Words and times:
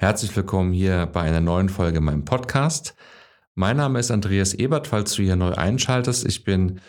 Herzlich 0.00 0.34
willkommen 0.34 0.72
hier 0.72 1.04
bei 1.04 1.20
einer 1.20 1.42
neuen 1.42 1.68
Folge 1.68 2.00
meinem 2.00 2.24
Podcast. 2.24 2.94
Mein 3.54 3.76
Name 3.76 3.98
ist 3.98 4.10
Andreas 4.10 4.54
Ebert, 4.54 4.86
falls 4.86 5.12
du 5.12 5.22
hier 5.22 5.36
neu 5.36 5.52
einschaltest. 5.52 6.24
Ich 6.24 6.42
bin 6.42 6.80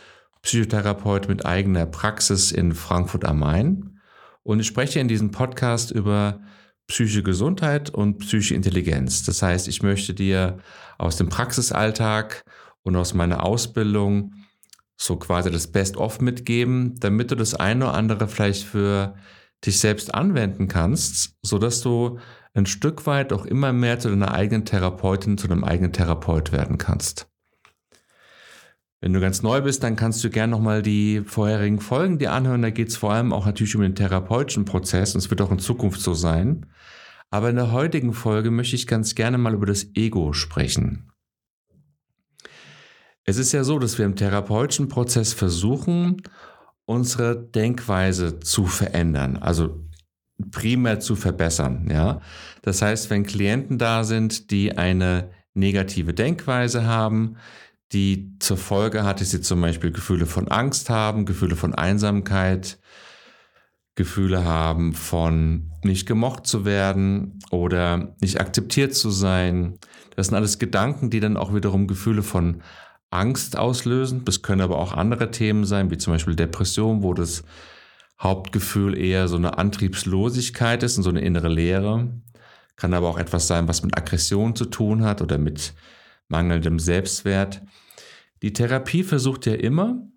Psychotherapeut 0.44 1.28
mit 1.28 1.46
eigener 1.46 1.86
Praxis 1.86 2.54
in 2.54 2.74
Frankfurt 2.74 3.26
am 3.26 3.40
Main 3.40 4.00
und 4.44 4.62
ich 4.62 4.68
spreche 4.68 5.02
in 5.02 5.10
diesem 5.10 5.32
Podcast 5.32 5.92
über 5.92 6.40
psychische 6.88 7.22
Gesundheit 7.22 7.90
und 7.90 8.20
psychische 8.20 8.56
Intelligenz. 8.56 9.24
Das 9.24 9.42
heißt, 9.42 9.68
ich 9.68 9.84
möchte 9.84 10.14
dir 10.14 10.60
aus 10.98 11.18
dem 11.18 11.28
Praxisalltag 11.28 12.46
und 12.84 12.96
aus 12.96 13.14
meiner 13.14 13.44
Ausbildung 13.44 14.36
so 14.96 15.18
quasi 15.18 15.52
das 15.52 15.68
Best-of 15.68 16.22
mitgeben, 16.22 16.96
damit 17.02 17.30
du 17.30 17.36
das 17.36 17.56
eine 17.56 17.88
oder 17.88 17.94
andere 17.94 18.30
vielleicht 18.30 18.64
für 18.64 19.16
dich 19.66 19.80
selbst 19.80 20.14
anwenden 20.14 20.68
kannst, 20.68 21.36
so 21.42 21.58
dass 21.58 21.82
du 21.82 22.20
ein 22.54 22.66
Stück 22.66 23.06
weit 23.06 23.32
auch 23.32 23.46
immer 23.46 23.74
mehr 23.74 24.00
zu 24.00 24.10
deiner 24.10 24.34
eigenen 24.34 24.66
Therapeutin, 24.66 25.38
zu 25.38 25.48
deinem 25.48 25.64
eigenen 25.64 25.94
Therapeut 25.94 26.52
werden 26.52 26.78
kannst. 26.78 27.28
Wenn 29.00 29.14
du 29.14 29.20
ganz 29.20 29.42
neu 29.42 29.62
bist, 29.62 29.82
dann 29.84 29.96
kannst 29.96 30.24
du 30.24 30.30
gerne 30.30 30.52
nochmal 30.52 30.84
die 30.84 31.22
vorherigen 31.26 31.80
Folgen 31.80 32.20
dir 32.20 32.34
anhören. 32.34 32.62
Da 32.62 32.70
geht 32.70 32.90
es 32.90 32.98
vor 32.98 33.12
allem 33.12 33.34
auch 33.34 33.48
natürlich 33.48 33.76
um 33.76 33.82
den 33.82 33.96
therapeutischen 33.96 34.66
Prozess 34.66 35.16
und 35.16 35.20
es 35.20 35.30
wird 35.32 35.42
auch 35.42 35.52
in 35.52 35.58
Zukunft 35.58 36.02
so 36.02 36.14
sein. 36.14 36.68
Aber 37.32 37.50
in 37.50 37.56
der 37.56 37.72
heutigen 37.72 38.14
Folge 38.14 38.52
möchte 38.52 38.76
ich 38.76 38.86
ganz 38.86 39.16
gerne 39.16 39.40
mal 39.40 39.56
über 39.56 39.66
das 39.66 39.88
Ego 39.96 40.34
sprechen. 40.34 41.12
Es 43.24 43.38
ist 43.38 43.54
ja 43.54 43.64
so, 43.64 43.80
dass 43.80 43.98
wir 43.98 44.06
im 44.06 44.16
therapeutischen 44.16 44.88
Prozess 44.88 45.34
versuchen, 45.34 46.22
unsere 46.92 47.38
Denkweise 47.38 48.42
zu 48.42 48.66
verändern. 48.66 49.38
Also 49.38 49.80
primär 50.52 51.00
zu 51.00 51.16
verbessern. 51.16 51.88
Ja? 51.90 52.22
Das 52.64 52.82
heißt, 52.82 53.10
wenn 53.10 53.26
Klienten 53.26 53.78
da 53.78 54.04
sind, 54.04 54.52
die 54.52 54.78
eine 54.78 55.32
negative 55.54 56.14
Denkweise 56.14 56.86
haben, 56.86 57.38
die 57.94 58.36
zur 58.40 58.58
Folge 58.58 59.04
hat, 59.04 59.22
dass 59.22 59.32
sie 59.32 59.42
zum 59.42 59.62
Beispiel 59.62 59.92
Gefühle 59.92 60.26
von 60.26 60.50
Angst 60.50 60.90
haben, 60.90 61.26
Gefühle 61.26 61.56
von 61.56 61.74
Einsamkeit, 61.74 62.78
Gefühle 63.96 64.44
haben 64.44 64.94
von 64.94 65.72
nicht 65.84 66.08
gemocht 66.08 66.46
zu 66.46 66.66
werden 66.66 67.40
oder 67.52 68.16
nicht 68.22 68.40
akzeptiert 68.40 68.96
zu 68.96 69.10
sein. 69.10 69.78
Das 70.16 70.28
sind 70.28 70.36
alles 70.36 70.60
Gedanken, 70.60 71.10
die 71.10 71.20
dann 71.20 71.38
auch 71.38 71.54
wiederum 71.54 71.88
Gefühle 71.88 72.24
von 72.24 72.62
Angst 73.12 73.58
auslösen. 73.58 74.26
Das 74.26 74.42
können 74.42 74.62
aber 74.62 74.80
auch 74.80 74.94
andere 74.94 75.30
Themen 75.32 75.66
sein, 75.66 75.92
wie 75.92 75.98
zum 75.98 76.14
Beispiel 76.14 76.36
Depression, 76.36 77.04
wo 77.04 77.14
das 77.14 77.44
Hauptgefühl 78.20 78.98
eher 78.98 79.28
so 79.28 79.36
eine 79.36 79.58
Antriebslosigkeit 79.58 80.82
ist 80.84 80.98
und 80.98 81.04
so 81.04 81.10
eine 81.10 81.22
innere 81.22 81.50
Leere. 81.50 82.10
Kann 82.76 82.94
aber 82.94 83.10
auch 83.10 83.20
etwas 83.20 83.48
sein, 83.48 83.68
was 83.68 83.84
mit 83.84 83.98
Aggression 83.98 84.56
zu 84.56 84.66
tun 84.66 85.04
hat 85.04 85.22
oder 85.22 85.38
mit 85.38 85.74
mangelndem 86.30 86.80
Selbstwert. 86.80 87.62
Die 88.42 88.54
Therapie 88.54 89.04
versucht 89.04 89.46
ja 89.46 89.54
immer, 89.54 90.08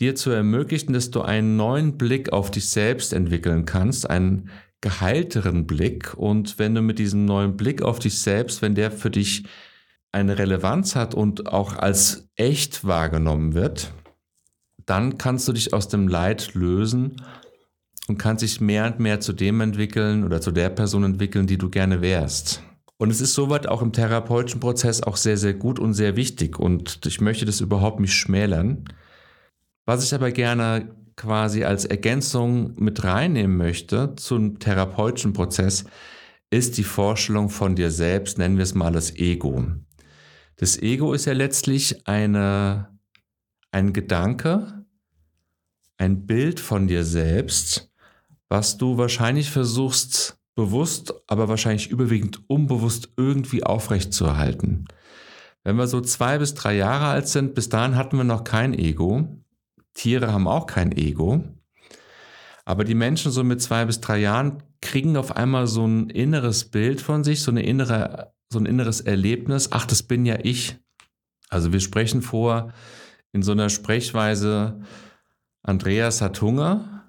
dir 0.00 0.14
zu 0.14 0.30
ermöglichen, 0.30 0.92
dass 0.92 1.10
du 1.10 1.22
einen 1.22 1.56
neuen 1.56 1.96
Blick 1.96 2.32
auf 2.32 2.50
dich 2.50 2.68
selbst 2.68 3.12
entwickeln 3.12 3.64
kannst, 3.64 4.08
einen 4.08 4.50
geheilteren 4.80 5.66
Blick. 5.66 6.14
Und 6.16 6.58
wenn 6.58 6.74
du 6.74 6.82
mit 6.82 6.98
diesem 6.98 7.24
neuen 7.24 7.56
Blick 7.56 7.82
auf 7.82 7.98
dich 7.98 8.18
selbst, 8.18 8.62
wenn 8.62 8.74
der 8.74 8.90
für 8.90 9.10
dich 9.10 9.44
eine 10.12 10.38
Relevanz 10.38 10.96
hat 10.96 11.14
und 11.14 11.48
auch 11.48 11.76
als 11.76 12.28
echt 12.36 12.84
wahrgenommen 12.84 13.54
wird, 13.54 13.92
dann 14.86 15.18
kannst 15.18 15.46
du 15.48 15.52
dich 15.52 15.74
aus 15.74 15.88
dem 15.88 16.08
Leid 16.08 16.54
lösen 16.54 17.22
und 18.08 18.18
kannst 18.18 18.42
dich 18.42 18.60
mehr 18.60 18.86
und 18.86 19.00
mehr 19.00 19.20
zu 19.20 19.32
dem 19.32 19.60
entwickeln 19.60 20.24
oder 20.24 20.40
zu 20.40 20.50
der 20.50 20.70
Person 20.70 21.04
entwickeln, 21.04 21.46
die 21.46 21.58
du 21.58 21.68
gerne 21.68 22.00
wärst. 22.00 22.62
Und 22.96 23.10
es 23.10 23.20
ist 23.20 23.34
soweit 23.34 23.68
auch 23.68 23.80
im 23.80 23.92
therapeutischen 23.92 24.60
Prozess 24.60 25.02
auch 25.02 25.16
sehr, 25.16 25.36
sehr 25.36 25.54
gut 25.54 25.78
und 25.78 25.94
sehr 25.94 26.16
wichtig. 26.16 26.58
Und 26.58 27.06
ich 27.06 27.20
möchte 27.20 27.44
das 27.44 27.60
überhaupt 27.60 28.00
nicht 28.00 28.14
schmälern. 28.14 28.84
Was 29.86 30.04
ich 30.04 30.14
aber 30.14 30.32
gerne 30.32 30.94
quasi 31.14 31.64
als 31.64 31.84
Ergänzung 31.84 32.74
mit 32.76 33.04
reinnehmen 33.04 33.56
möchte 33.56 34.14
zum 34.16 34.58
therapeutischen 34.58 35.32
Prozess, 35.32 35.84
ist 36.50 36.78
die 36.78 36.84
Vorstellung 36.84 37.50
von 37.50 37.76
dir 37.76 37.90
selbst, 37.90 38.38
nennen 38.38 38.56
wir 38.56 38.62
es 38.64 38.74
mal 38.74 38.90
das 38.90 39.14
Ego. 39.16 39.64
Das 40.58 40.76
Ego 40.76 41.12
ist 41.12 41.24
ja 41.24 41.34
letztlich 41.34 42.06
eine, 42.08 42.98
ein 43.70 43.92
Gedanke, 43.92 44.84
ein 45.98 46.26
Bild 46.26 46.58
von 46.58 46.88
dir 46.88 47.04
selbst, 47.04 47.92
was 48.48 48.76
du 48.76 48.98
wahrscheinlich 48.98 49.50
versuchst 49.50 50.36
bewusst, 50.56 51.14
aber 51.28 51.48
wahrscheinlich 51.48 51.90
überwiegend 51.90 52.42
unbewusst 52.50 53.10
irgendwie 53.16 53.62
aufrechtzuerhalten. 53.62 54.86
Wenn 55.62 55.76
wir 55.76 55.86
so 55.86 56.00
zwei 56.00 56.38
bis 56.38 56.54
drei 56.54 56.74
Jahre 56.74 57.06
alt 57.06 57.28
sind, 57.28 57.54
bis 57.54 57.68
dahin 57.68 57.94
hatten 57.94 58.16
wir 58.16 58.24
noch 58.24 58.42
kein 58.42 58.74
Ego. 58.74 59.28
Tiere 59.94 60.32
haben 60.32 60.48
auch 60.48 60.66
kein 60.66 60.90
Ego. 60.90 61.44
Aber 62.64 62.82
die 62.82 62.96
Menschen 62.96 63.30
so 63.30 63.44
mit 63.44 63.62
zwei 63.62 63.84
bis 63.84 64.00
drei 64.00 64.18
Jahren 64.18 64.64
kriegen 64.80 65.16
auf 65.16 65.36
einmal 65.36 65.68
so 65.68 65.86
ein 65.86 66.10
inneres 66.10 66.64
Bild 66.64 67.00
von 67.00 67.22
sich, 67.22 67.42
so 67.42 67.52
eine 67.52 67.62
innere, 67.62 68.32
so 68.50 68.58
ein 68.58 68.66
inneres 68.66 69.00
Erlebnis. 69.00 69.72
Ach, 69.72 69.86
das 69.86 70.02
bin 70.02 70.24
ja 70.26 70.38
ich. 70.42 70.76
Also 71.48 71.72
wir 71.72 71.80
sprechen 71.80 72.22
vor 72.22 72.72
in 73.32 73.42
so 73.42 73.52
einer 73.52 73.68
Sprechweise, 73.68 74.80
Andreas 75.62 76.20
hat 76.20 76.40
Hunger 76.40 77.04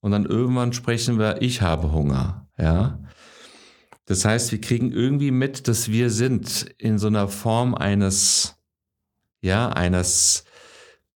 und 0.00 0.12
dann 0.12 0.24
irgendwann 0.24 0.72
sprechen 0.72 1.18
wir, 1.18 1.42
ich 1.42 1.62
habe 1.62 1.92
Hunger, 1.92 2.48
ja. 2.58 2.98
Das 4.04 4.24
heißt, 4.24 4.50
wir 4.50 4.60
kriegen 4.60 4.90
irgendwie 4.90 5.30
mit, 5.30 5.68
dass 5.68 5.88
wir 5.88 6.10
sind 6.10 6.74
in 6.78 6.98
so 6.98 7.06
einer 7.06 7.28
Form 7.28 7.74
eines, 7.74 8.56
ja, 9.40 9.68
eines 9.68 10.44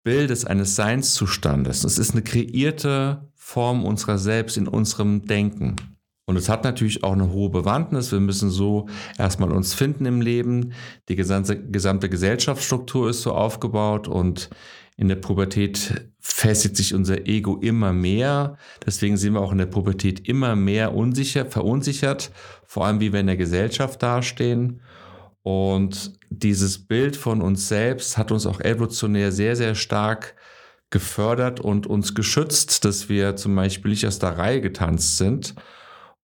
Bildes, 0.04 0.46
eines 0.46 0.76
Seinszustandes. 0.76 1.82
Das 1.82 1.98
ist 1.98 2.12
eine 2.12 2.24
kreierte 2.24 3.32
Form 3.36 3.86
unserer 3.86 4.18
selbst 4.18 4.58
in 4.58 4.68
unserem 4.68 5.26
Denken. 5.26 5.78
Und 6.26 6.38
es 6.38 6.48
hat 6.48 6.64
natürlich 6.64 7.04
auch 7.04 7.14
eine 7.14 7.32
hohe 7.32 7.50
Bewandtnis. 7.50 8.12
Wir 8.12 8.22
müssen 8.22 8.50
so 8.50 8.88
erstmal 9.18 9.52
uns 9.52 9.74
finden 9.74 10.06
im 10.06 10.22
Leben. 10.22 10.74
Die 11.10 11.16
gesamte, 11.16 11.62
gesamte 11.62 12.10
Gesellschaftsstruktur 12.10 13.10
ist 13.10 13.24
so 13.24 13.34
aufgebaut 13.34 14.08
und 14.08 14.50
in 14.96 15.10
der 15.10 15.16
Pubertät 15.18 16.10
festigt 16.20 16.78
sich 16.78 16.94
unser 16.94 17.26
Ego 17.28 17.58
immer 17.58 17.92
mehr. 17.92 18.58
Deswegen 18.86 19.18
sind 19.18 19.34
wir 19.34 19.42
auch 19.42 19.52
in 19.52 19.58
der 19.58 19.66
Pubertät 19.66 20.28
immer 20.28 20.56
mehr 20.56 20.94
unsicher, 20.94 21.46
verunsichert, 21.46 22.32
vor 22.66 22.86
allem 22.86 23.00
wie 23.02 23.12
wir 23.12 23.20
in 23.20 23.28
der 23.28 23.38
Gesellschaft 23.38 24.02
dastehen. 24.02 24.82
Und 25.42 26.14
dieses 26.30 26.88
Bild 26.88 27.18
von 27.18 27.42
uns 27.42 27.68
selbst 27.68 28.18
hat 28.18 28.32
uns 28.32 28.46
auch 28.46 28.62
evolutionär 28.62 29.34
sehr, 29.34 29.58
sehr 29.58 29.76
stark 29.76 30.36
gefördert 30.90 31.60
und 31.60 31.86
uns 31.86 32.16
geschützt, 32.16 32.86
dass 32.86 33.10
wir 33.10 33.36
zum 33.36 33.56
Beispiel 33.56 33.92
nicht 33.92 34.08
aus 34.08 34.20
der 34.20 34.38
Reihe 34.38 34.62
getanzt 34.62 35.18
sind 35.18 35.56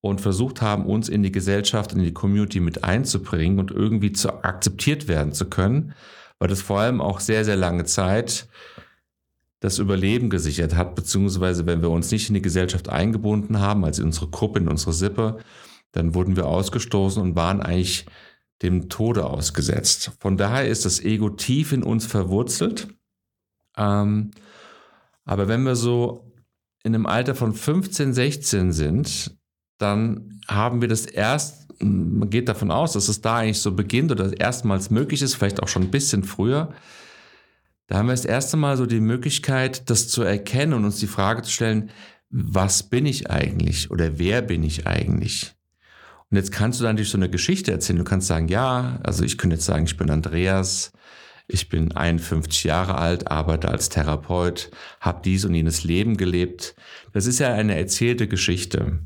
und 0.01 0.21
versucht 0.21 0.61
haben, 0.61 0.85
uns 0.85 1.09
in 1.09 1.23
die 1.23 1.31
Gesellschaft, 1.31 1.93
in 1.93 1.99
die 1.99 2.13
Community 2.13 2.59
mit 2.59 2.83
einzubringen 2.83 3.59
und 3.59 3.71
irgendwie 3.71 4.11
zu 4.11 4.43
akzeptiert 4.43 5.07
werden 5.07 5.33
zu 5.33 5.49
können 5.49 5.93
weil 6.39 6.47
das 6.47 6.61
vor 6.61 6.79
allem 6.79 7.01
auch 7.01 7.19
sehr, 7.19 7.45
sehr 7.45 7.57
lange 7.57 7.83
Zeit 7.83 8.47
das 9.59 9.77
Überleben 9.77 10.29
gesichert 10.29 10.75
hat, 10.75 10.95
beziehungsweise 10.95 11.65
wenn 11.65 11.81
wir 11.81 11.89
uns 11.89 12.09
nicht 12.11 12.29
in 12.29 12.33
die 12.33 12.41
Gesellschaft 12.41 12.87
eingebunden 12.87 13.59
haben, 13.59 13.83
also 13.83 14.01
in 14.01 14.07
unsere 14.07 14.29
Gruppe, 14.29 14.59
in 14.59 14.69
unsere 14.69 14.93
Sippe, 14.93 15.39
dann 15.91 16.16
wurden 16.16 16.37
wir 16.37 16.47
ausgestoßen 16.47 17.21
und 17.21 17.35
waren 17.35 17.61
eigentlich 17.61 18.05
dem 18.61 18.87
Tode 18.87 19.25
ausgesetzt. 19.25 20.13
Von 20.21 20.37
daher 20.37 20.67
ist 20.67 20.85
das 20.85 21.01
Ego 21.01 21.29
tief 21.29 21.73
in 21.73 21.83
uns 21.83 22.05
verwurzelt. 22.05 22.87
Ähm, 23.75 24.31
aber 25.25 25.47
wenn 25.49 25.63
wir 25.63 25.75
so 25.75 26.31
in 26.83 26.95
einem 26.95 27.05
Alter 27.05 27.35
von 27.35 27.53
15, 27.53 28.13
16 28.13 28.71
sind, 28.71 29.37
dann 29.79 30.41
haben 30.47 30.81
wir 30.81 30.88
das 30.88 31.06
erst 31.06 31.59
man 31.81 32.29
geht 32.29 32.50
davon 32.50 32.72
aus, 32.72 32.93
dass 32.93 33.08
es 33.08 33.22
da 33.22 33.37
eigentlich 33.37 33.61
so 33.61 33.72
beginnt 33.72 34.11
oder 34.11 34.37
erstmals 34.37 34.90
möglich 34.90 35.22
ist, 35.22 35.35
vielleicht 35.35 35.64
auch 35.64 35.67
schon 35.67 35.84
ein 35.84 35.91
bisschen 35.91 36.23
früher. 36.23 36.73
Da 37.87 37.97
haben 37.97 38.08
wir 38.08 38.14
das 38.14 38.26
erste 38.26 38.58
Mal 38.58 38.78
so 38.78 38.85
die 38.85 38.99
Möglichkeit, 38.99 39.90
das 39.90 40.09
zu 40.09 40.22
erkennen 40.22 40.73
und 40.73 40.85
uns 40.85 40.97
die 40.97 41.08
Frage 41.08 41.41
zu 41.41 41.52
stellen, 41.52 41.90
was 42.29 42.84
bin 42.84 43.05
ich 43.05 43.31
eigentlich 43.31 43.90
oder 43.90 44.20
wer 44.20 44.41
bin 44.41 44.64
ich 44.64 44.85
eigentlich? 44.85 45.55
Und 46.29 46.37
jetzt 46.37 46.52
kannst 46.52 46.79
du 46.79 46.84
dann 46.84 46.97
durch 46.97 47.09
so 47.09 47.17
eine 47.17 47.29
Geschichte 47.29 47.72
erzählen. 47.72 47.97
Du 47.97 48.03
kannst 48.03 48.28
sagen, 48.28 48.49
ja, 48.49 48.99
also 49.03 49.23
ich 49.23 49.40
könnte 49.40 49.55
jetzt 49.55 49.66
sagen, 49.66 49.85
ich 49.85 49.97
bin 49.97 50.11
Andreas, 50.11 50.91
ich 51.47 51.70
bin 51.70 51.91
51 51.91 52.66
Jahre 52.66 52.99
alt, 52.99 53.31
arbeite 53.31 53.70
als 53.70 53.90
Therapeut, 53.90 54.70
habe 55.02 55.22
dies 55.26 55.46
und 55.46 55.55
jenes 55.55 55.84
Leben 55.84 56.17
gelebt. 56.17 56.76
Das 57.14 57.26
ist 57.26 57.40
ja 57.40 57.52
eine 57.52 57.76
erzählte 57.76 58.28
Geschichte. 58.28 58.99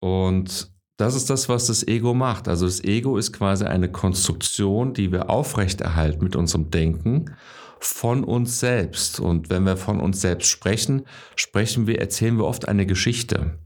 Und 0.00 0.70
das 0.96 1.14
ist 1.14 1.30
das, 1.30 1.48
was 1.48 1.66
das 1.66 1.86
Ego 1.86 2.12
macht. 2.12 2.48
Also 2.48 2.66
das 2.66 2.84
Ego 2.84 3.16
ist 3.16 3.32
quasi 3.32 3.64
eine 3.64 3.90
Konstruktion, 3.90 4.92
die 4.92 5.12
wir 5.12 5.30
aufrechterhalten 5.30 6.24
mit 6.24 6.36
unserem 6.36 6.70
Denken 6.70 7.36
von 7.78 8.24
uns 8.24 8.60
selbst. 8.60 9.20
Und 9.20 9.48
wenn 9.48 9.64
wir 9.64 9.76
von 9.76 10.00
uns 10.00 10.20
selbst 10.20 10.48
sprechen, 10.48 11.06
sprechen 11.36 11.86
wir, 11.86 12.00
erzählen 12.00 12.36
wir 12.36 12.44
oft 12.44 12.68
eine 12.68 12.84
Geschichte. 12.84 13.58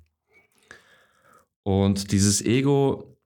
Und 1.65 2.13
dieses 2.13 2.41
Ego 2.45 3.17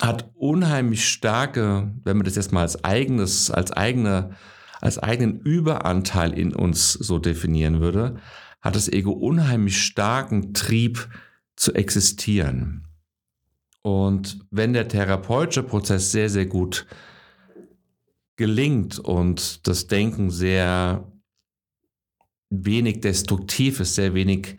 hat 0.00 0.30
unheimlich 0.34 1.08
starke, 1.08 1.92
wenn 2.04 2.18
man 2.18 2.24
das 2.24 2.36
jetzt 2.36 2.52
mal 2.52 2.60
als 2.60 2.84
eigenes, 2.84 3.50
als 3.50 3.72
eigene, 3.72 4.36
als 4.80 4.98
eigenen 4.98 5.40
Überanteil 5.40 6.38
in 6.38 6.54
uns 6.54 6.92
so 6.92 7.18
definieren 7.18 7.80
würde, 7.80 8.20
hat 8.60 8.76
das 8.76 8.88
Ego 8.88 9.12
unheimlich 9.12 9.82
starken 9.82 10.54
Trieb 10.54 11.08
zu 11.56 11.74
existieren. 11.74 12.86
Und 13.82 14.40
wenn 14.50 14.72
der 14.72 14.88
therapeutische 14.88 15.62
Prozess 15.62 16.12
sehr, 16.12 16.28
sehr 16.28 16.46
gut 16.46 16.86
gelingt 18.36 18.98
und 18.98 19.66
das 19.66 19.86
Denken 19.86 20.30
sehr 20.30 21.10
wenig 22.50 23.00
destruktiv 23.00 23.80
ist, 23.80 23.94
sehr 23.94 24.14
wenig 24.14 24.58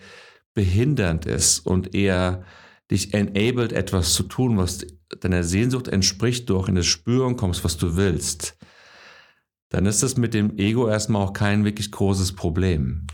behindernd 0.53 1.25
ist 1.25 1.59
und 1.59 1.93
eher 1.93 2.43
dich 2.89 3.13
enabled, 3.13 3.73
etwas 3.73 4.13
zu 4.13 4.23
tun, 4.23 4.57
was 4.57 4.85
deiner 5.19 5.43
Sehnsucht 5.43 5.87
entspricht, 5.87 6.49
du 6.49 6.57
auch 6.57 6.67
in 6.67 6.75
das 6.75 6.85
Spüren 6.85 7.35
kommst, 7.35 7.63
was 7.63 7.77
du 7.77 7.95
willst, 7.95 8.57
dann 9.69 9.85
ist 9.85 10.03
das 10.03 10.17
mit 10.17 10.33
dem 10.33 10.57
Ego 10.57 10.87
erstmal 10.87 11.21
auch 11.21 11.33
kein 11.33 11.65
wirklich 11.65 11.91
großes 11.91 12.33
Problem. 12.33 13.07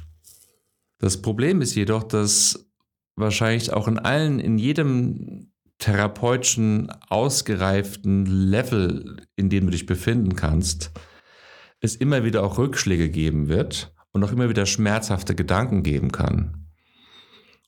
Das 1.00 1.22
Problem 1.22 1.62
ist 1.62 1.76
jedoch, 1.76 2.04
dass 2.04 2.70
wahrscheinlich 3.16 3.74
auch 3.74 3.88
in 3.88 4.00
allen, 4.00 4.40
in 4.40 4.58
jedem 4.58 5.52
therapeutischen, 5.80 6.90
ausgereiften 7.10 8.26
Level, 8.26 9.18
in 9.36 9.50
dem 9.50 9.66
du 9.66 9.72
dich 9.72 9.86
befinden 9.86 10.36
kannst, 10.36 10.92
es 11.82 11.96
immer 11.96 12.24
wieder 12.24 12.44
auch 12.44 12.58
Rückschläge 12.58 13.10
geben 13.10 13.50
wird 13.50 13.94
und 14.14 14.24
auch 14.24 14.32
immer 14.32 14.50
wieder 14.50 14.66
schmerzhafte 14.66 15.36
Gedanken 15.36 15.84
geben 15.84 16.12
kann. 16.12 16.70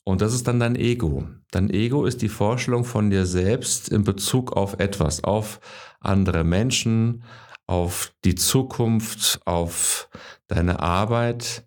Und 0.06 0.22
das 0.22 0.34
ist 0.34 0.48
dann 0.48 0.60
dein 0.60 0.76
Ego. 0.76 1.28
Dein 1.52 1.70
Ego 1.70 2.06
ist 2.06 2.22
die 2.22 2.30
Vorstellung 2.30 2.86
von 2.86 3.10
dir 3.10 3.26
selbst 3.26 3.90
in 3.90 4.04
Bezug 4.04 4.54
auf 4.54 4.80
etwas, 4.80 5.24
auf 5.24 5.60
andere 6.00 6.44
Menschen, 6.44 7.24
auf 7.66 8.14
die 8.24 8.36
Zukunft, 8.36 9.42
auf 9.46 10.08
deine 10.48 10.80
Arbeit. 10.80 11.66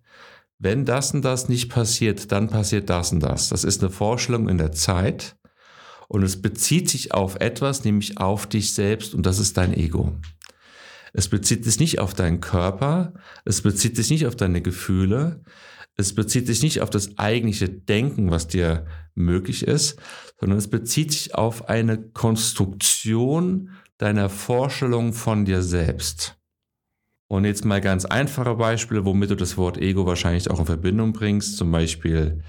Wenn 0.61 0.83
das 0.83 1.13
und 1.13 1.23
das 1.23 1.47
nicht 1.47 1.69
passiert, 1.69 2.33
dann 2.33 2.49
passiert 2.49 2.89
das 2.89 3.13
und 3.13 3.21
das. 3.21 3.47
Das 3.47 3.63
ist 3.63 3.81
eine 3.81 3.89
Vorstellung 3.89 4.49
in 4.49 4.57
der 4.57 4.73
Zeit 4.73 5.37
und 6.09 6.21
es 6.21 6.41
bezieht 6.41 6.89
sich 6.89 7.13
auf 7.13 7.37
etwas, 7.37 7.85
nämlich 7.85 8.17
auf 8.17 8.45
dich 8.45 8.73
selbst 8.73 9.13
und 9.13 9.25
das 9.25 9.39
ist 9.39 9.55
dein 9.55 9.73
Ego. 9.73 10.17
Es 11.13 11.29
bezieht 11.29 11.63
sich 11.63 11.79
nicht 11.79 11.99
auf 11.99 12.13
deinen 12.13 12.41
Körper, 12.41 13.13
es 13.45 13.61
bezieht 13.61 13.95
sich 13.95 14.09
nicht 14.09 14.27
auf 14.27 14.35
deine 14.35 14.61
Gefühle, 14.61 15.43
es 15.95 16.13
bezieht 16.13 16.47
sich 16.47 16.61
nicht 16.61 16.81
auf 16.81 16.89
das 16.89 17.17
eigentliche 17.17 17.69
Denken, 17.69 18.29
was 18.29 18.47
dir 18.47 18.85
möglich 19.15 19.65
ist, 19.65 19.97
sondern 20.39 20.57
es 20.57 20.69
bezieht 20.69 21.13
sich 21.13 21.35
auf 21.35 21.69
eine 21.69 22.01
Konstruktion 22.01 23.71
deiner 23.97 24.29
Vorstellung 24.29 25.13
von 25.13 25.45
dir 25.45 25.61
selbst. 25.61 26.38
Und 27.29 27.45
jetzt 27.45 27.63
mal 27.63 27.79
ganz 27.79 28.05
einfache 28.05 28.55
Beispiele, 28.55 29.05
womit 29.05 29.29
du 29.29 29.35
das 29.35 29.55
Wort 29.55 29.77
Ego 29.77 30.07
wahrscheinlich 30.07 30.49
auch 30.49 30.59
in 30.59 30.65
Verbindung 30.65 31.13
bringst. 31.13 31.57
Zum 31.57 31.71
Beispiel, 31.71 32.41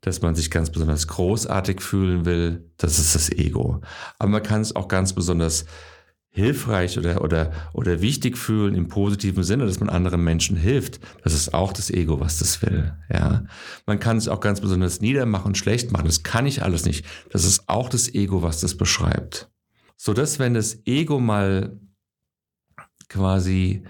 dass 0.00 0.22
man 0.22 0.36
sich 0.36 0.48
ganz 0.48 0.70
besonders 0.70 1.08
großartig 1.08 1.80
fühlen 1.80 2.24
will. 2.24 2.70
Das 2.76 3.00
ist 3.00 3.16
das 3.16 3.32
Ego. 3.32 3.80
Aber 4.20 4.30
man 4.30 4.42
kann 4.44 4.60
es 4.60 4.76
auch 4.76 4.86
ganz 4.86 5.12
besonders 5.12 5.64
hilfreich 6.30 6.98
oder, 6.98 7.20
oder, 7.22 7.50
oder 7.72 8.00
wichtig 8.00 8.38
fühlen 8.38 8.76
im 8.76 8.86
positiven 8.86 9.42
Sinne, 9.42 9.66
dass 9.66 9.80
man 9.80 9.90
anderen 9.90 10.22
Menschen 10.22 10.56
hilft. 10.56 11.00
Das 11.24 11.34
ist 11.34 11.52
auch 11.52 11.72
das 11.72 11.90
Ego, 11.90 12.20
was 12.20 12.38
das 12.38 12.62
will. 12.62 12.96
Ja. 13.12 13.44
Man 13.86 13.98
kann 13.98 14.18
es 14.18 14.28
auch 14.28 14.40
ganz 14.40 14.60
besonders 14.60 15.00
niedermachen 15.00 15.48
und 15.48 15.58
schlecht 15.58 15.90
machen. 15.90 16.06
Das 16.06 16.22
kann 16.22 16.46
ich 16.46 16.62
alles 16.62 16.84
nicht. 16.84 17.04
Das 17.30 17.44
ist 17.44 17.68
auch 17.68 17.88
das 17.88 18.14
Ego, 18.14 18.40
was 18.40 18.60
das 18.60 18.76
beschreibt. 18.76 19.50
So 19.96 20.14
dass, 20.14 20.38
wenn 20.38 20.54
das 20.54 20.86
Ego 20.86 21.18
mal 21.18 21.76
quasi 23.08 23.82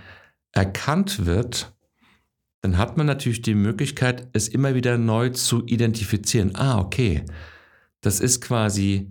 erkannt 0.52 1.26
wird, 1.26 1.72
dann 2.62 2.78
hat 2.78 2.96
man 2.96 3.06
natürlich 3.06 3.42
die 3.42 3.54
Möglichkeit, 3.54 4.28
es 4.32 4.48
immer 4.48 4.74
wieder 4.74 4.96
neu 4.96 5.30
zu 5.30 5.66
identifizieren. 5.66 6.54
Ah, 6.54 6.78
okay. 6.78 7.24
Das 8.00 8.20
ist 8.20 8.40
quasi 8.40 9.10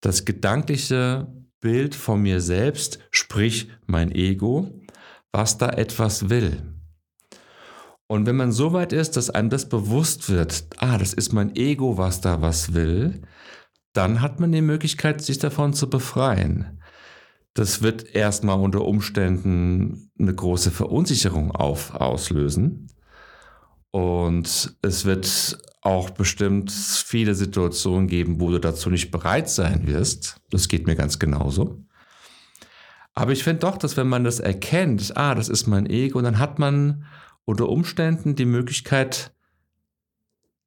das 0.00 0.24
gedankliche 0.24 1.26
Bild 1.60 1.94
von 1.94 2.22
mir 2.22 2.40
selbst, 2.40 3.00
sprich 3.10 3.68
mein 3.86 4.12
Ego, 4.12 4.80
was 5.32 5.58
da 5.58 5.70
etwas 5.70 6.30
will. 6.30 6.62
Und 8.06 8.26
wenn 8.26 8.36
man 8.36 8.52
so 8.52 8.72
weit 8.72 8.92
ist, 8.92 9.16
dass 9.16 9.30
einem 9.30 9.50
das 9.50 9.68
bewusst 9.68 10.30
wird, 10.30 10.66
ah, 10.78 10.96
das 10.96 11.12
ist 11.12 11.32
mein 11.32 11.56
Ego, 11.56 11.98
was 11.98 12.20
da 12.20 12.40
was 12.40 12.72
will, 12.72 13.20
dann 13.92 14.20
hat 14.20 14.38
man 14.38 14.52
die 14.52 14.62
Möglichkeit, 14.62 15.22
sich 15.22 15.38
davon 15.38 15.72
zu 15.72 15.90
befreien. 15.90 16.75
Das 17.56 17.80
wird 17.80 18.14
erstmal 18.14 18.60
unter 18.60 18.84
Umständen 18.84 20.10
eine 20.18 20.34
große 20.34 20.70
Verunsicherung 20.70 21.52
auf, 21.52 21.94
auslösen. 21.94 22.88
Und 23.90 24.76
es 24.82 25.06
wird 25.06 25.58
auch 25.80 26.10
bestimmt 26.10 26.70
viele 26.70 27.34
Situationen 27.34 28.08
geben, 28.08 28.40
wo 28.40 28.50
du 28.50 28.60
dazu 28.60 28.90
nicht 28.90 29.10
bereit 29.10 29.48
sein 29.48 29.86
wirst. 29.86 30.38
Das 30.50 30.68
geht 30.68 30.86
mir 30.86 30.96
ganz 30.96 31.18
genauso. 31.18 31.82
Aber 33.14 33.32
ich 33.32 33.42
finde 33.42 33.60
doch, 33.60 33.78
dass 33.78 33.96
wenn 33.96 34.08
man 34.08 34.24
das 34.24 34.38
erkennt, 34.38 35.16
ah, 35.16 35.34
das 35.34 35.48
ist 35.48 35.66
mein 35.66 35.86
Ego, 35.88 36.20
dann 36.20 36.38
hat 36.38 36.58
man 36.58 37.06
unter 37.46 37.70
Umständen 37.70 38.36
die 38.36 38.44
Möglichkeit, 38.44 39.32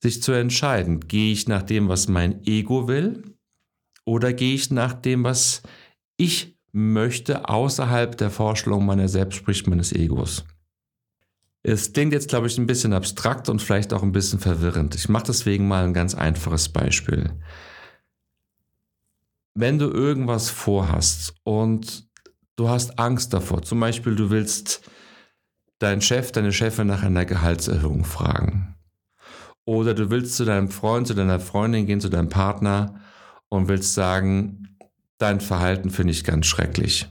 sich 0.01 0.23
zu 0.23 0.31
entscheiden. 0.31 1.01
Gehe 1.01 1.31
ich 1.33 1.47
nach 1.47 1.61
dem, 1.61 1.87
was 1.87 2.07
mein 2.07 2.43
Ego 2.47 2.87
will, 2.87 3.35
oder 4.05 4.33
gehe 4.33 4.55
ich 4.55 4.71
nach 4.71 4.93
dem, 4.93 5.23
was 5.23 5.61
ich 6.17 6.58
möchte, 6.71 7.49
außerhalb 7.49 8.17
der 8.17 8.29
Vorstellung 8.29 8.85
meiner 8.85 9.07
selbst, 9.07 9.37
sprich 9.37 9.65
meines 9.67 9.91
Egos? 9.91 10.45
Es 11.61 11.91
klingt 11.91 12.13
jetzt, 12.13 12.29
glaube 12.29 12.47
ich, 12.47 12.57
ein 12.57 12.67
bisschen 12.67 12.93
abstrakt 12.93 13.49
und 13.49 13.61
vielleicht 13.61 13.93
auch 13.93 14.03
ein 14.03 14.13
bisschen 14.13 14.39
verwirrend. 14.39 14.95
Ich 14.95 15.09
mache 15.09 15.25
deswegen 15.27 15.67
mal 15.67 15.83
ein 15.83 15.93
ganz 15.93 16.15
einfaches 16.15 16.69
Beispiel. 16.69 17.31
Wenn 19.55 19.77
du 19.77 19.89
irgendwas 19.89 20.49
vorhast 20.49 21.33
und 21.43 22.07
du 22.55 22.69
hast 22.69 22.97
Angst 22.97 23.33
davor, 23.33 23.61
zum 23.61 23.79
Beispiel 23.79 24.15
du 24.15 24.29
willst 24.29 24.81
deinen 25.79 26.01
Chef, 26.01 26.31
deine 26.31 26.53
Chefin 26.53 26.87
nach 26.87 27.03
einer 27.03 27.25
Gehaltserhöhung 27.25 28.05
fragen. 28.05 28.75
Oder 29.65 29.93
du 29.93 30.09
willst 30.09 30.35
zu 30.35 30.45
deinem 30.45 30.69
Freund, 30.69 31.07
zu 31.07 31.13
deiner 31.13 31.39
Freundin 31.39 31.85
gehen, 31.85 32.01
zu 32.01 32.09
deinem 32.09 32.29
Partner 32.29 33.01
und 33.49 33.67
willst 33.67 33.93
sagen, 33.93 34.77
dein 35.19 35.41
Verhalten 35.41 35.91
finde 35.91 36.11
ich 36.11 36.23
ganz 36.23 36.47
schrecklich. 36.47 37.07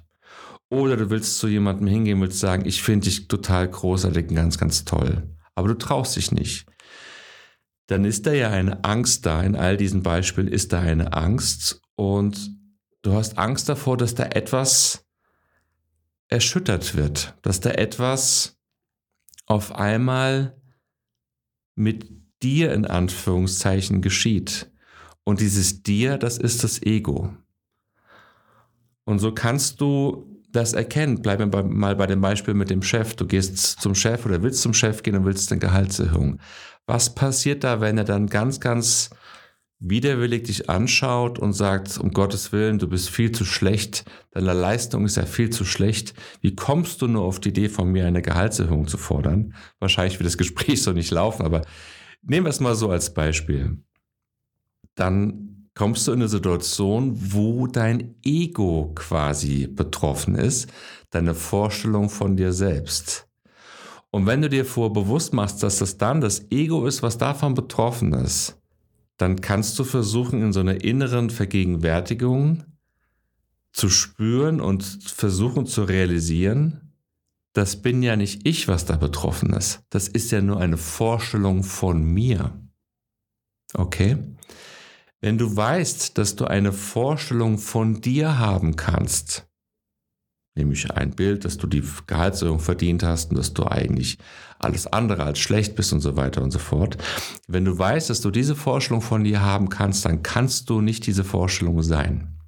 Oder 0.70 0.96
du 0.96 1.10
willst 1.10 1.38
zu 1.38 1.48
jemandem 1.48 1.86
hingehen, 1.86 2.20
willst 2.20 2.40
sagen, 2.40 2.66
ich 2.66 2.82
finde 2.82 3.04
dich 3.04 3.28
total 3.28 3.68
großartig 3.68 4.28
und 4.28 4.34
ganz, 4.34 4.58
ganz 4.58 4.84
toll. 4.84 5.34
Aber 5.54 5.68
du 5.68 5.74
traust 5.74 6.16
dich 6.16 6.32
nicht. 6.32 6.66
Dann 7.86 8.04
ist 8.04 8.26
da 8.26 8.32
ja 8.32 8.50
eine 8.50 8.84
Angst 8.84 9.24
da. 9.24 9.42
In 9.42 9.56
all 9.56 9.76
diesen 9.76 10.02
Beispielen 10.02 10.48
ist 10.48 10.72
da 10.72 10.80
eine 10.80 11.14
Angst. 11.14 11.80
Und 11.96 12.50
du 13.02 13.14
hast 13.14 13.38
Angst 13.38 13.68
davor, 13.68 13.96
dass 13.96 14.14
da 14.14 14.24
etwas 14.24 15.06
erschüttert 16.28 16.94
wird. 16.94 17.34
Dass 17.42 17.60
da 17.60 17.70
etwas 17.70 18.58
auf 19.46 19.74
einmal 19.74 20.60
mit 21.74 22.06
dir 22.42 22.74
in 22.74 22.84
Anführungszeichen 22.84 24.02
geschieht. 24.02 24.70
Und 25.24 25.40
dieses 25.40 25.82
dir, 25.82 26.18
das 26.18 26.36
ist 26.36 26.62
das 26.62 26.82
Ego. 26.82 27.34
Und 29.08 29.20
so 29.20 29.32
kannst 29.32 29.80
du 29.80 30.38
das 30.52 30.74
erkennt, 30.74 31.22
bleiben 31.22 31.50
wir 31.50 31.62
mal 31.62 31.96
bei 31.96 32.06
dem 32.06 32.20
Beispiel 32.20 32.52
mit 32.52 32.68
dem 32.68 32.82
Chef. 32.82 33.16
Du 33.16 33.26
gehst 33.26 33.80
zum 33.80 33.94
Chef 33.94 34.26
oder 34.26 34.42
willst 34.42 34.60
zum 34.60 34.74
Chef 34.74 35.02
gehen 35.02 35.16
und 35.16 35.24
willst 35.24 35.50
eine 35.50 35.60
Gehaltserhöhung. 35.60 36.40
Was 36.84 37.14
passiert 37.14 37.64
da, 37.64 37.80
wenn 37.80 37.96
er 37.96 38.04
dann 38.04 38.26
ganz, 38.26 38.60
ganz 38.60 39.08
widerwillig 39.78 40.42
dich 40.42 40.68
anschaut 40.68 41.38
und 41.38 41.54
sagt, 41.54 41.96
um 41.96 42.10
Gottes 42.10 42.52
Willen, 42.52 42.78
du 42.78 42.86
bist 42.86 43.08
viel 43.08 43.32
zu 43.32 43.46
schlecht, 43.46 44.04
deine 44.32 44.52
Leistung 44.52 45.06
ist 45.06 45.16
ja 45.16 45.24
viel 45.24 45.48
zu 45.48 45.64
schlecht. 45.64 46.12
Wie 46.42 46.54
kommst 46.54 47.00
du 47.00 47.08
nur 47.08 47.22
auf 47.22 47.40
die 47.40 47.48
Idee 47.48 47.70
von 47.70 47.90
mir, 47.90 48.04
eine 48.04 48.20
Gehaltserhöhung 48.20 48.88
zu 48.88 48.98
fordern? 48.98 49.54
Wahrscheinlich 49.78 50.18
wird 50.18 50.26
das 50.26 50.36
Gespräch 50.36 50.82
so 50.82 50.92
nicht 50.92 51.12
laufen, 51.12 51.46
aber 51.46 51.62
nehmen 52.20 52.44
wir 52.44 52.50
es 52.50 52.60
mal 52.60 52.74
so 52.74 52.90
als 52.90 53.14
Beispiel. 53.14 53.78
Dann 54.94 55.47
kommst 55.78 56.08
du 56.08 56.12
in 56.12 56.18
eine 56.18 56.28
Situation, 56.28 57.16
wo 57.32 57.68
dein 57.68 58.16
Ego 58.24 58.90
quasi 58.96 59.68
betroffen 59.68 60.34
ist, 60.34 60.68
deine 61.10 61.36
Vorstellung 61.36 62.10
von 62.10 62.36
dir 62.36 62.52
selbst. 62.52 63.28
Und 64.10 64.26
wenn 64.26 64.42
du 64.42 64.48
dir 64.48 64.64
vor 64.64 64.92
bewusst 64.92 65.32
machst, 65.32 65.62
dass 65.62 65.78
das 65.78 65.96
dann 65.96 66.20
das 66.20 66.50
Ego 66.50 66.84
ist, 66.84 67.04
was 67.04 67.16
davon 67.16 67.54
betroffen 67.54 68.12
ist, 68.12 68.60
dann 69.18 69.40
kannst 69.40 69.78
du 69.78 69.84
versuchen, 69.84 70.42
in 70.42 70.52
so 70.52 70.58
einer 70.58 70.82
inneren 70.82 71.30
Vergegenwärtigung 71.30 72.64
zu 73.72 73.88
spüren 73.88 74.60
und 74.60 74.82
versuchen 74.82 75.64
zu 75.66 75.84
realisieren, 75.84 76.92
das 77.52 77.80
bin 77.80 78.02
ja 78.02 78.16
nicht 78.16 78.44
ich, 78.44 78.66
was 78.66 78.84
da 78.84 78.96
betroffen 78.96 79.52
ist. 79.52 79.84
Das 79.90 80.08
ist 80.08 80.32
ja 80.32 80.40
nur 80.40 80.58
eine 80.58 80.76
Vorstellung 80.76 81.62
von 81.62 82.02
mir. 82.02 82.60
Okay? 83.74 84.16
Wenn 85.20 85.38
du 85.38 85.56
weißt, 85.56 86.16
dass 86.16 86.36
du 86.36 86.44
eine 86.44 86.72
Vorstellung 86.72 87.58
von 87.58 88.00
dir 88.00 88.38
haben 88.38 88.76
kannst, 88.76 89.48
nämlich 90.54 90.90
ein 90.92 91.10
Bild, 91.10 91.44
dass 91.44 91.56
du 91.56 91.66
die 91.66 91.82
Gehaltserhöhung 92.06 92.60
verdient 92.60 93.02
hast 93.02 93.30
und 93.30 93.38
dass 93.38 93.54
du 93.54 93.66
eigentlich 93.66 94.18
alles 94.58 94.86
andere 94.86 95.24
als 95.24 95.38
schlecht 95.38 95.74
bist 95.74 95.92
und 95.92 96.00
so 96.00 96.16
weiter 96.16 96.42
und 96.42 96.50
so 96.50 96.58
fort. 96.58 96.98
Wenn 97.46 97.64
du 97.64 97.78
weißt, 97.78 98.10
dass 98.10 98.20
du 98.20 98.30
diese 98.30 98.56
Vorstellung 98.56 99.00
von 99.00 99.24
dir 99.24 99.40
haben 99.40 99.68
kannst, 99.68 100.04
dann 100.04 100.22
kannst 100.22 100.70
du 100.70 100.80
nicht 100.80 101.06
diese 101.06 101.24
Vorstellung 101.24 101.82
sein. 101.82 102.38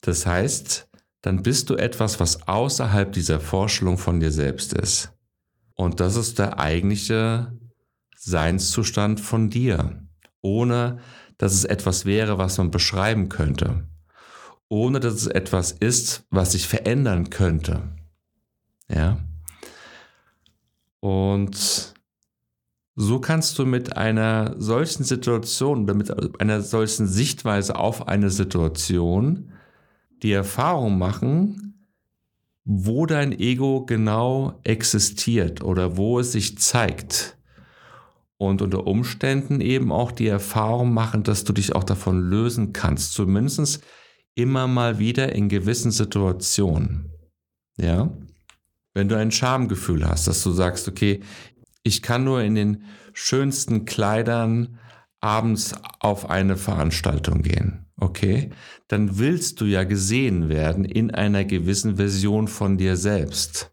Das 0.00 0.26
heißt, 0.26 0.88
dann 1.22 1.42
bist 1.42 1.70
du 1.70 1.76
etwas, 1.76 2.20
was 2.20 2.46
außerhalb 2.46 3.12
dieser 3.12 3.40
Vorstellung 3.40 3.98
von 3.98 4.20
dir 4.20 4.30
selbst 4.30 4.72
ist. 4.72 5.12
Und 5.74 6.00
das 6.00 6.16
ist 6.16 6.38
der 6.38 6.58
eigentliche 6.58 7.58
Seinszustand 8.16 9.20
von 9.20 9.50
dir, 9.50 10.06
ohne 10.40 11.00
dass 11.38 11.52
es 11.52 11.64
etwas 11.64 12.04
wäre, 12.04 12.38
was 12.38 12.58
man 12.58 12.70
beschreiben 12.70 13.28
könnte 13.28 13.84
ohne 14.68 15.00
dass 15.00 15.14
es 15.14 15.26
etwas 15.26 15.72
ist, 15.72 16.24
was 16.30 16.52
sich 16.52 16.66
verändern 16.66 17.30
könnte. 17.30 17.92
Ja. 18.88 19.18
Und 21.00 21.94
so 22.96 23.20
kannst 23.20 23.58
du 23.58 23.66
mit 23.66 23.96
einer 23.96 24.54
solchen 24.58 25.04
Situation 25.04 25.84
oder 25.84 25.94
mit 25.94 26.40
einer 26.40 26.62
solchen 26.62 27.06
Sichtweise 27.06 27.76
auf 27.76 28.08
eine 28.08 28.30
Situation 28.30 29.52
die 30.22 30.32
Erfahrung 30.32 30.98
machen, 30.98 31.86
wo 32.64 33.04
dein 33.04 33.32
Ego 33.38 33.84
genau 33.84 34.58
existiert 34.64 35.62
oder 35.62 35.96
wo 35.96 36.18
es 36.18 36.32
sich 36.32 36.58
zeigt. 36.58 37.33
Und 38.36 38.62
unter 38.62 38.86
Umständen 38.86 39.60
eben 39.60 39.92
auch 39.92 40.12
die 40.12 40.26
Erfahrung 40.26 40.92
machen, 40.92 41.22
dass 41.22 41.44
du 41.44 41.52
dich 41.52 41.74
auch 41.74 41.84
davon 41.84 42.20
lösen 42.20 42.72
kannst. 42.72 43.12
Zumindest 43.14 43.82
immer 44.34 44.66
mal 44.66 44.98
wieder 44.98 45.34
in 45.34 45.48
gewissen 45.48 45.90
Situationen. 45.90 47.10
Ja? 47.76 48.12
Wenn 48.92 49.08
du 49.08 49.16
ein 49.16 49.30
Schamgefühl 49.30 50.08
hast, 50.08 50.26
dass 50.26 50.42
du 50.42 50.50
sagst, 50.50 50.88
okay, 50.88 51.20
ich 51.82 52.02
kann 52.02 52.24
nur 52.24 52.42
in 52.42 52.54
den 52.54 52.84
schönsten 53.12 53.84
Kleidern 53.84 54.78
abends 55.20 55.74
auf 56.00 56.28
eine 56.28 56.56
Veranstaltung 56.56 57.42
gehen. 57.42 57.86
Okay? 57.96 58.50
Dann 58.88 59.18
willst 59.18 59.60
du 59.60 59.64
ja 59.64 59.84
gesehen 59.84 60.48
werden 60.48 60.84
in 60.84 61.12
einer 61.12 61.44
gewissen 61.44 61.96
Version 61.96 62.48
von 62.48 62.76
dir 62.76 62.96
selbst. 62.96 63.72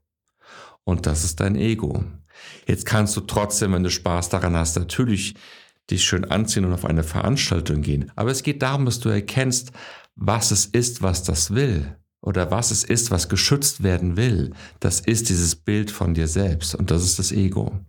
Und 0.84 1.06
das 1.06 1.24
ist 1.24 1.40
dein 1.40 1.56
Ego. 1.56 2.04
Jetzt 2.68 2.86
kannst 2.86 3.16
du 3.16 3.22
trotzdem, 3.22 3.74
wenn 3.74 3.84
du 3.84 3.90
Spaß 3.90 4.30
daran 4.30 4.56
hast, 4.56 4.78
natürlich 4.78 5.36
dich 5.90 6.04
schön 6.04 6.26
anziehen 6.26 6.66
und 6.66 6.74
auf 6.74 6.86
eine 6.86 7.04
Veranstaltung 7.04 7.82
gehen. 7.82 8.12
Aber 8.16 8.32
es 8.32 8.44
geht 8.44 8.62
darum, 8.62 8.86
dass 8.86 9.00
du 9.00 9.10
erkennst, 9.10 9.72
was 10.16 10.52
es 10.52 10.66
ist, 10.66 11.02
was 11.02 11.24
das 11.24 11.54
will 11.54 11.98
oder 12.22 12.52
was 12.52 12.72
es 12.72 12.84
ist, 12.84 13.12
was 13.12 13.30
geschützt 13.30 13.84
werden 13.84 14.16
will. 14.16 14.54
Das 14.80 15.00
ist 15.00 15.30
dieses 15.30 15.56
Bild 15.56 15.92
von 15.92 16.14
dir 16.14 16.28
selbst 16.28 16.76
und 16.76 16.92
das 16.92 17.04
ist 17.04 17.20
das 17.20 17.32
Ego. 17.32 17.80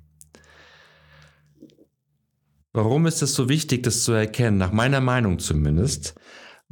Warum 2.73 3.07
ist 3.07 3.21
es 3.21 3.35
so 3.35 3.49
wichtig, 3.49 3.83
das 3.83 4.03
zu 4.03 4.13
erkennen? 4.13 4.57
Nach 4.57 4.73
meiner 4.73 5.03
Meinung 5.03 5.39
zumindest. 5.39 6.15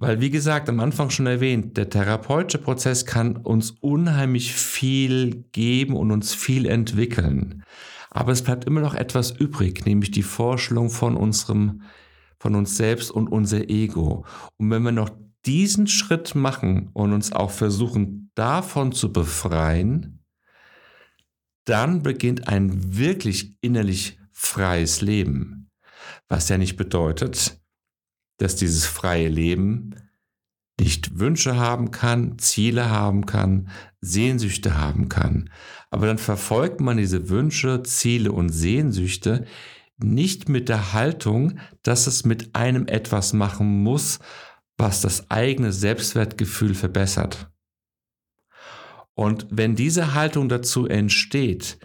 Weil, 0.00 0.23
wie 0.23 0.30
gesagt, 0.30 0.71
am 0.71 0.80
Anfang 0.80 1.11
schon 1.11 1.26
erwähnt, 1.26 1.76
der 1.76 1.90
therapeutische 1.90 2.57
Prozess 2.57 3.04
kann 3.04 3.37
uns 3.37 3.73
unheimlich 3.83 4.54
viel 4.54 5.45
geben 5.52 5.95
und 5.95 6.11
uns 6.11 6.33
viel 6.33 6.64
entwickeln. 6.64 7.64
Aber 8.09 8.33
es 8.33 8.40
bleibt 8.40 8.64
immer 8.64 8.80
noch 8.80 8.95
etwas 8.95 9.30
übrig, 9.30 9.85
nämlich 9.85 10.11
die 10.11 10.23
Vorstellung 10.23 10.88
von 10.88 11.16
unserem, 11.16 11.83
von 12.38 12.54
uns 12.54 12.78
selbst 12.78 13.11
und 13.11 13.28
unser 13.28 13.69
Ego. 13.69 14.25
Und 14.57 14.71
wenn 14.71 14.83
wir 14.85 14.92
noch 14.92 15.11
diesen 15.45 15.87
Schritt 15.87 16.35
machen 16.35 16.88
und 16.95 17.12
uns 17.12 17.33
auch 17.33 17.50
versuchen, 17.50 18.30
davon 18.35 18.92
zu 18.92 19.12
befreien, 19.12 20.25
dann 21.66 22.02
beginnt 22.02 22.49
ein 22.49 22.97
wirklich 22.97 23.54
innerlich 23.61 24.19
freies 24.33 25.02
Leben. 25.02 25.69
Was 26.26 26.49
ja 26.49 26.57
nicht 26.57 26.78
bedeutet, 26.78 27.60
dass 28.40 28.56
dieses 28.56 28.87
freie 28.87 29.28
Leben 29.28 29.94
nicht 30.80 31.18
Wünsche 31.18 31.56
haben 31.56 31.90
kann, 31.90 32.38
Ziele 32.38 32.88
haben 32.88 33.26
kann, 33.26 33.68
Sehnsüchte 34.00 34.78
haben 34.78 35.11
kann. 35.11 35.50
Aber 35.90 36.06
dann 36.06 36.16
verfolgt 36.16 36.80
man 36.80 36.97
diese 36.97 37.28
Wünsche, 37.28 37.82
Ziele 37.82 38.32
und 38.32 38.49
Sehnsüchte 38.49 39.44
nicht 39.99 40.49
mit 40.49 40.70
der 40.70 40.94
Haltung, 40.94 41.59
dass 41.82 42.06
es 42.06 42.25
mit 42.25 42.56
einem 42.56 42.87
etwas 42.87 43.35
machen 43.35 43.82
muss, 43.82 44.20
was 44.78 45.02
das 45.02 45.30
eigene 45.30 45.73
Selbstwertgefühl 45.73 46.75
verbessert. 46.75 47.50
Und 49.12 49.47
wenn 49.50 49.76
diese 49.76 50.14
Haltung 50.14 50.49
dazu 50.49 50.87
entsteht, 50.87 51.78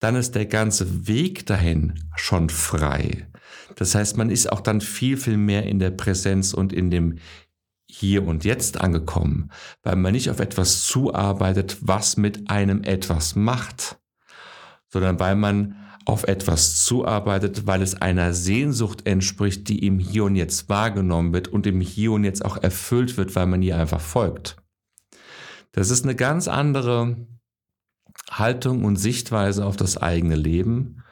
dann 0.00 0.16
ist 0.16 0.34
der 0.34 0.46
ganze 0.46 1.06
Weg 1.06 1.46
dahin 1.46 2.08
schon 2.16 2.48
frei. 2.48 3.29
Das 3.76 3.94
heißt, 3.94 4.16
man 4.16 4.30
ist 4.30 4.50
auch 4.50 4.60
dann 4.60 4.80
viel, 4.80 5.16
viel 5.16 5.36
mehr 5.36 5.64
in 5.64 5.78
der 5.78 5.90
Präsenz 5.90 6.52
und 6.52 6.72
in 6.72 6.90
dem 6.90 7.18
Hier 7.88 8.26
und 8.26 8.44
Jetzt 8.44 8.80
angekommen, 8.80 9.50
weil 9.82 9.96
man 9.96 10.12
nicht 10.12 10.30
auf 10.30 10.40
etwas 10.40 10.84
zuarbeitet, 10.84 11.78
was 11.80 12.16
mit 12.16 12.50
einem 12.50 12.82
etwas 12.82 13.36
macht, 13.36 13.98
sondern 14.88 15.18
weil 15.20 15.36
man 15.36 15.76
auf 16.04 16.24
etwas 16.24 16.84
zuarbeitet, 16.84 17.66
weil 17.66 17.82
es 17.82 18.00
einer 18.00 18.32
Sehnsucht 18.32 19.06
entspricht, 19.06 19.68
die 19.68 19.86
im 19.86 19.98
Hier 19.98 20.24
und 20.24 20.36
Jetzt 20.36 20.68
wahrgenommen 20.68 21.32
wird 21.32 21.48
und 21.48 21.66
im 21.66 21.80
Hier 21.80 22.12
und 22.12 22.24
Jetzt 22.24 22.44
auch 22.44 22.56
erfüllt 22.56 23.16
wird, 23.16 23.36
weil 23.36 23.46
man 23.46 23.62
ihr 23.62 23.76
einfach 23.76 24.00
folgt. 24.00 24.56
Das 25.72 25.90
ist 25.90 26.04
eine 26.04 26.16
ganz 26.16 26.48
andere 26.48 27.16
Haltung 28.30 28.84
und 28.84 28.96
Sichtweise 28.96 29.64
auf 29.64 29.76
das 29.76 29.98
eigene 29.98 30.36
Leben. 30.36 31.02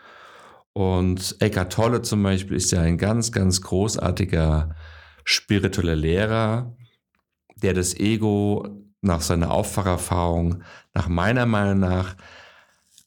Und 0.73 1.37
Eckhart 1.41 1.73
Tolle 1.73 2.03
zum 2.03 2.23
Beispiel 2.23 2.57
ist 2.57 2.71
ja 2.71 2.81
ein 2.81 2.99
ganz, 2.99 3.33
ganz 3.33 3.61
großartiger 3.63 4.75
spiritueller 5.25 5.97
Lehrer, 5.97 6.77
der 7.57 7.75
das 7.75 7.95
Ego 7.95 8.67
nach 9.01 9.21
seiner 9.21 9.51
Aufwacherfahrung, 9.51 10.63
nach 10.95 11.09
meiner 11.09 11.47
Meinung 11.47 11.81
nach, 11.81 12.17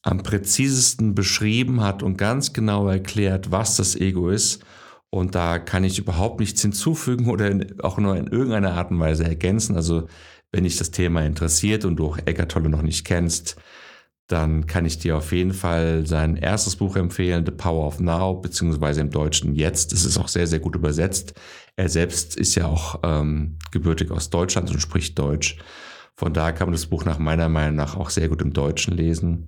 am 0.03 0.24
präzisesten 0.24 1.13
beschrieben 1.13 1.82
hat 1.82 2.01
und 2.03 2.18
ganz 2.18 2.53
genau 2.53 2.88
erklärt, 2.88 3.51
was 3.51 3.77
das 3.77 3.96
Ego 3.96 4.30
ist. 4.30 4.63
Und 5.10 5.36
da 5.36 5.60
kann 5.60 5.84
ich 5.84 6.00
überhaupt 6.00 6.39
nichts 6.39 6.62
hinzufügen 6.62 7.30
oder 7.30 7.53
auch 7.84 7.98
nur 7.98 8.15
in 8.15 8.27
irgendeiner 8.27 8.74
Art 8.74 8.91
und 8.91 9.00
Weise 9.00 9.25
ergänzen. 9.25 9.75
Also 9.75 10.08
wenn 10.51 10.63
dich 10.63 10.77
das 10.77 10.91
Thema 10.91 11.24
interessiert 11.24 11.86
und 11.86 11.98
du 11.98 12.08
auch 12.08 12.18
Eckart 12.18 12.51
Tolle 12.51 12.70
noch 12.70 12.82
nicht 12.82 13.06
kennst, 13.06 13.58
dann 14.31 14.65
kann 14.67 14.85
ich 14.85 15.00
dir 15.00 15.17
auf 15.17 15.31
jeden 15.31 15.53
Fall 15.53 16.05
sein 16.05 16.38
erstes 16.38 16.75
Buch 16.75 16.95
empfehlen, 16.95 17.45
The 17.45 17.51
Power 17.51 17.88
of 17.88 18.00
Now, 18.00 18.35
beziehungsweise 18.35 19.01
im 19.01 19.09
Deutschen 19.09 19.55
Jetzt. 19.55 19.93
Es 19.93 20.05
ist 20.05 20.17
auch 20.17 20.27
sehr, 20.27 20.47
sehr 20.47 20.59
gut 20.59 20.75
übersetzt. 20.75 21.33
Er 21.75 21.89
selbst 21.89 22.38
ist 22.38 22.55
ja 22.55 22.67
auch 22.67 23.00
ähm, 23.03 23.57
gebürtig 23.71 24.11
aus 24.11 24.29
Deutschland 24.29 24.71
und 24.71 24.79
spricht 24.79 25.17
Deutsch. 25.19 25.57
Von 26.15 26.33
daher 26.33 26.53
kann 26.53 26.67
man 26.67 26.73
das 26.73 26.85
Buch 26.85 27.05
nach 27.05 27.19
meiner 27.19 27.50
Meinung 27.50 27.75
nach 27.75 27.97
auch 27.97 28.09
sehr 28.09 28.29
gut 28.29 28.41
im 28.41 28.53
Deutschen 28.53 28.95
lesen. 28.95 29.47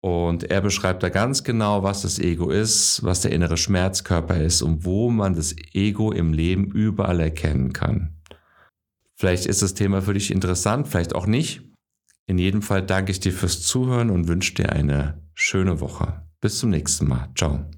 Und 0.00 0.44
er 0.44 0.60
beschreibt 0.60 1.02
da 1.02 1.08
ganz 1.08 1.42
genau, 1.42 1.82
was 1.82 2.02
das 2.02 2.18
Ego 2.18 2.50
ist, 2.50 3.02
was 3.02 3.22
der 3.22 3.32
innere 3.32 3.56
Schmerzkörper 3.56 4.40
ist 4.40 4.62
und 4.62 4.84
wo 4.84 5.10
man 5.10 5.34
das 5.34 5.56
Ego 5.72 6.12
im 6.12 6.32
Leben 6.32 6.66
überall 6.66 7.18
erkennen 7.18 7.72
kann. 7.72 8.14
Vielleicht 9.16 9.46
ist 9.46 9.62
das 9.62 9.74
Thema 9.74 10.00
für 10.00 10.14
dich 10.14 10.30
interessant, 10.30 10.86
vielleicht 10.86 11.14
auch 11.14 11.26
nicht. 11.26 11.67
In 12.28 12.36
jedem 12.36 12.60
Fall 12.60 12.82
danke 12.82 13.10
ich 13.10 13.20
dir 13.20 13.32
fürs 13.32 13.62
Zuhören 13.62 14.10
und 14.10 14.28
wünsche 14.28 14.54
dir 14.54 14.70
eine 14.70 15.22
schöne 15.34 15.80
Woche. 15.80 16.26
Bis 16.40 16.58
zum 16.58 16.70
nächsten 16.70 17.08
Mal. 17.08 17.30
Ciao. 17.34 17.70